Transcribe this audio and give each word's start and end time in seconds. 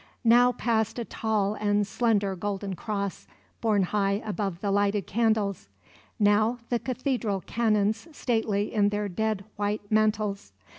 Now 0.23 0.51
passed 0.51 0.97
a 0.97 1.05
tall 1.05 1.53
and 1.53 1.85
slender 1.85 2.35
golden 2.35 2.73
cross, 2.75 3.27
borne 3.61 3.83
high 3.83 4.23
above 4.25 4.59
the 4.59 4.71
lighted 4.71 5.05
candles; 5.05 5.69
now 6.17 6.57
the 6.69 6.79
cathedral 6.79 7.41
canons, 7.45 8.07
stately 8.11 8.73
in 8.73 8.89
their 8.89 9.07
dead 9.07 9.45
white 9.57 9.81
mantles. 9.91 10.53